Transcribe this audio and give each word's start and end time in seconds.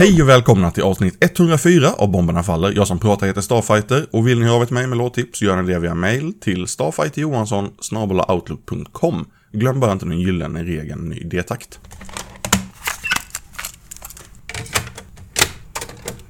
Hej 0.00 0.22
och 0.22 0.28
välkomna 0.28 0.70
till 0.70 0.82
avsnitt 0.82 1.16
104 1.20 1.92
av 1.92 2.10
Bomberna 2.10 2.42
Faller. 2.42 2.72
Jag 2.76 2.86
som 2.86 2.98
pratar 2.98 3.26
heter 3.26 3.40
Starfighter 3.40 4.06
och 4.10 4.28
vill 4.28 4.38
ni 4.38 4.44
höra 4.44 4.56
av 4.56 4.62
ett 4.62 4.70
mig 4.70 4.86
med 4.86 4.98
låttips 4.98 5.42
gör 5.42 5.62
ni 5.62 5.72
det 5.72 5.78
via 5.78 5.94
mail 5.94 6.32
till 6.40 6.66
starfighterjohansson 6.66 7.68
outlook.com. 8.28 9.26
Glöm 9.52 9.80
bara 9.80 9.92
inte 9.92 10.06
den 10.06 10.20
gyllene 10.20 10.64
regeln 10.64 11.08
ny 11.08 11.24
D-takt. 11.24 11.80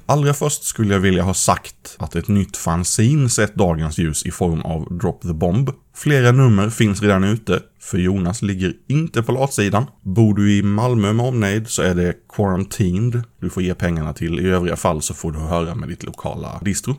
Allra 0.05 0.33
först 0.33 0.63
skulle 0.63 0.93
jag 0.93 0.99
vilja 0.99 1.23
ha 1.23 1.33
sagt 1.33 1.95
att 1.97 2.15
ett 2.15 2.27
nytt 2.27 2.57
fanzine 2.57 3.29
sett 3.29 3.55
dagens 3.55 3.97
ljus 3.97 4.25
i 4.25 4.31
form 4.31 4.61
av 4.61 4.97
Drop 4.97 5.21
the 5.21 5.33
Bomb. 5.33 5.69
Flera 5.95 6.31
nummer 6.31 6.69
finns 6.69 7.01
redan 7.01 7.23
ute, 7.23 7.59
för 7.81 7.97
Jonas 7.97 8.41
ligger 8.41 8.73
inte 8.87 9.23
på 9.23 9.31
latsidan. 9.31 9.85
Bor 10.01 10.33
du 10.33 10.57
i 10.57 10.63
Malmö 10.63 11.13
med 11.13 11.25
omnejd 11.25 11.67
så 11.67 11.81
är 11.81 11.95
det 11.95 12.15
Quarantined 12.35 13.23
du 13.39 13.49
får 13.49 13.63
ge 13.63 13.73
pengarna 13.73 14.13
till, 14.13 14.39
i 14.39 14.49
övriga 14.49 14.75
fall 14.75 15.01
så 15.01 15.13
får 15.13 15.31
du 15.31 15.39
höra 15.39 15.75
med 15.75 15.89
ditt 15.89 16.03
lokala 16.03 16.61
distro. 16.65 16.95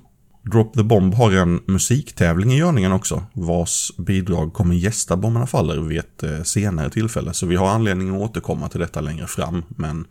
Drop 0.53 0.75
the 0.75 0.83
Bomb 0.83 1.15
har 1.15 1.33
en 1.33 1.61
musiktävling 1.67 2.53
i 2.53 2.59
görningen 2.59 2.93
också, 2.93 3.23
vars 3.33 3.93
bidrag 3.99 4.53
kommer 4.53 4.75
gästa 4.75 5.17
Bomberna 5.17 5.47
Faller 5.47 5.81
vid 5.81 5.99
ett 5.99 6.23
eh, 6.23 6.43
senare 6.43 6.91
tillfälle, 6.91 7.35
så 7.35 7.47
vi 7.47 7.57
har 7.57 7.69
anledning 7.69 8.15
att 8.15 8.31
återkomma 8.31 8.69
till 8.69 8.81
detta 8.81 9.01
längre 9.01 9.27
fram, 9.27 9.63
men 9.69 10.05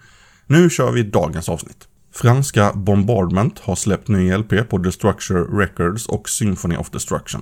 nu 0.47 0.69
kör 0.69 0.91
vi 0.91 1.03
dagens 1.03 1.49
avsnitt. 1.49 1.87
Franska 2.13 2.71
Bombardment 2.75 3.59
har 3.59 3.75
släppt 3.75 4.07
ny 4.07 4.37
LP 4.37 4.69
på 4.69 4.77
Destructure 4.77 5.39
Records 5.41 6.05
och 6.05 6.29
Symphony 6.29 6.75
of 6.75 6.89
Destruction. 6.89 7.41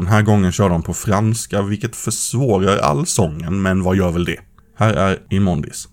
Den 0.00 0.08
här 0.08 0.22
gången 0.22 0.52
kör 0.52 0.68
de 0.68 0.82
på 0.82 0.94
franska, 0.94 1.62
vilket 1.62 1.96
försvårar 1.96 2.78
allsången, 2.78 3.62
men 3.62 3.82
vad 3.82 3.96
gör 3.96 4.10
väl 4.10 4.24
det? 4.24 4.40
Här 4.76 4.94
är 4.94 5.18
Immondis. 5.30 5.88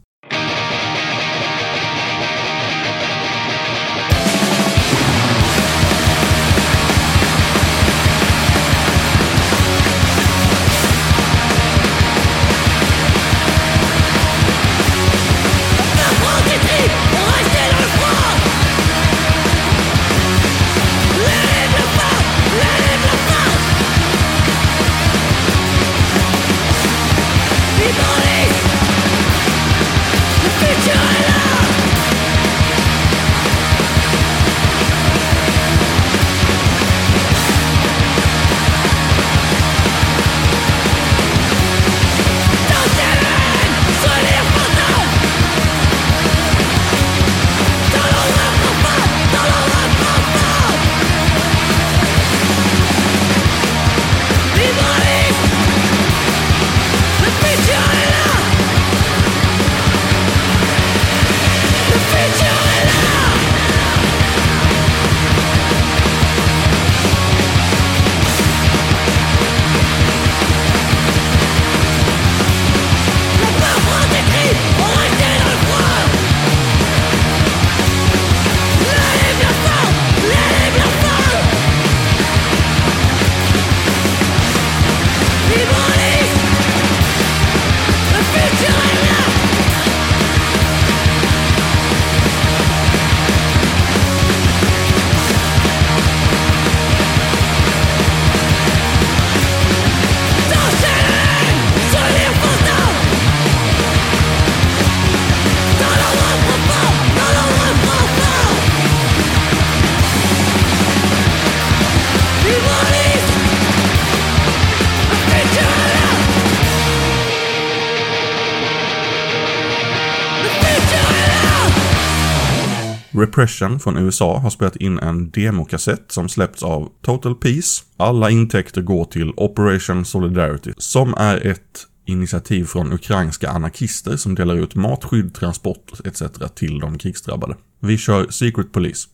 Repression 123.18 123.80
från 123.80 123.98
USA 123.98 124.38
har 124.38 124.50
spelat 124.50 124.76
in 124.76 125.00
en 125.00 125.30
demokassett 125.30 126.12
som 126.12 126.30
släppts 126.30 126.64
av 126.64 126.90
Total 127.02 127.36
Peace. 127.36 127.84
Alla 127.98 128.30
intäkter 128.30 128.82
går 128.82 129.06
till 129.06 129.34
Operation 129.38 130.06
Solidarity, 130.06 130.74
som 130.78 131.14
är 131.18 131.48
ett 131.48 131.88
initiativ 132.06 132.66
från 132.66 132.94
ukrainska 132.94 133.50
anarkister 133.50 134.18
som 134.18 134.36
delar 134.36 134.56
ut 134.56 134.76
mat, 134.76 135.04
skydd, 135.04 135.34
transport 135.34 135.92
etc. 136.06 136.24
till 136.56 136.80
de 136.80 136.98
krigsdrabbade. 136.98 137.56
Vi 137.80 137.98
kör 137.98 138.28
Secret 138.30 138.72
Police. 138.72 139.08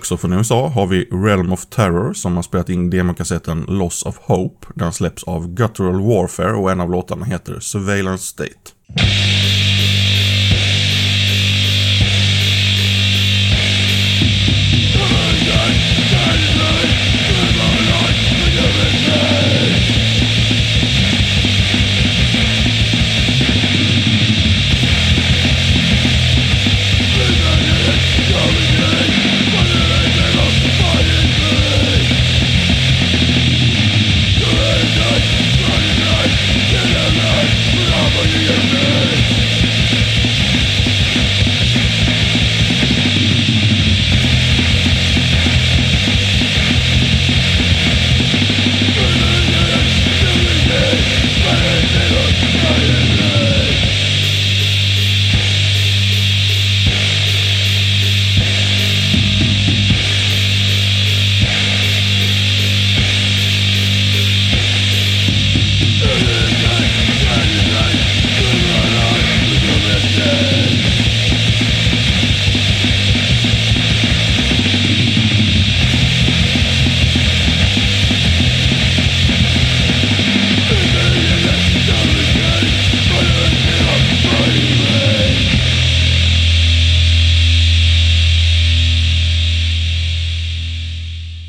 Också 0.00 0.16
från 0.16 0.32
USA 0.32 0.68
har 0.68 0.86
vi 0.86 1.04
Realm 1.04 1.52
of 1.52 1.66
Terror 1.66 2.12
som 2.12 2.36
har 2.36 2.42
spelat 2.42 2.68
in 2.68 2.90
demokassetten 2.90 3.64
Loss 3.68 4.02
of 4.02 4.16
Hope. 4.18 4.66
Den 4.74 4.92
släpps 4.92 5.24
av 5.24 5.54
Guttural 5.54 6.00
Warfare 6.00 6.52
och 6.52 6.70
en 6.70 6.80
av 6.80 6.90
låtarna 6.90 7.24
heter 7.24 7.60
Surveillance 7.60 8.24
State. 8.24 9.19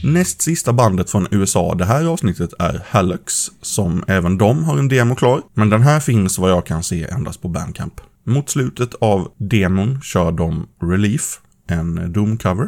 Näst 0.04 0.42
sista 0.42 0.74
bandet 0.74 1.10
från 1.10 1.28
USA 1.32 1.76
det 1.76 1.86
här 1.86 2.06
avsnittet 2.06 2.54
är 2.60 2.82
Hallux, 2.90 3.34
som 3.62 4.04
även 4.08 4.38
de 4.38 4.64
har 4.64 4.78
en 4.78 4.88
demo 4.88 5.16
klar, 5.16 5.42
men 5.54 5.70
den 5.70 5.82
här 5.82 6.00
finns 6.00 6.38
vad 6.38 6.52
jag 6.52 6.66
kan 6.66 6.84
se 6.84 7.04
endast 7.04 7.42
på 7.42 7.48
Bandcamp. 7.48 7.94
Mot 8.26 8.50
slutet 8.50 8.94
av 8.94 9.28
demon 9.38 10.02
kör 10.02 10.32
de 10.32 10.68
Relief, 10.82 11.40
en 11.70 12.14
Doom-cover. 12.14 12.68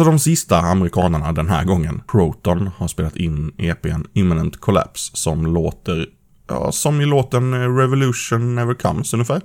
Så 0.00 0.04
de 0.04 0.18
sista 0.18 0.58
amerikanerna 0.58 1.32
den 1.32 1.48
här 1.48 1.64
gången. 1.64 2.02
Proton 2.06 2.70
har 2.76 2.88
spelat 2.88 3.16
in 3.16 3.52
EPn 3.58 4.04
Imminent 4.14 4.60
Collapse 4.60 5.16
som 5.16 5.46
låter, 5.46 6.06
ja, 6.50 6.72
som 6.72 7.00
i 7.00 7.04
låten 7.06 7.54
eh, 7.54 7.76
Revolution 7.76 8.54
Never 8.54 8.74
Comes 8.74 9.14
ungefär. 9.14 9.40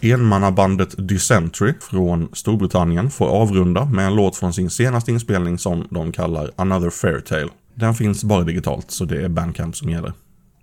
Enmannabandet 0.00 0.94
Dysentry 1.08 1.74
från 1.80 2.28
Storbritannien 2.32 3.10
får 3.10 3.26
avrunda 3.26 3.84
med 3.84 4.06
en 4.06 4.14
låt 4.14 4.36
från 4.36 4.52
sin 4.52 4.70
senaste 4.70 5.10
inspelning 5.10 5.58
som 5.58 5.86
de 5.90 6.12
kallar 6.12 6.50
Another 6.56 6.90
Fairytale. 6.90 7.48
Den 7.74 7.94
finns 7.94 8.24
bara 8.24 8.44
digitalt, 8.44 8.90
så 8.90 9.04
det 9.04 9.24
är 9.24 9.28
Bandcamp 9.28 9.76
som 9.76 9.90
gäller. 9.90 10.12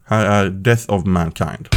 Här 0.05 0.25
är 0.25 0.49
Death 0.49 0.93
of 0.93 1.05
Mankind. 1.05 1.67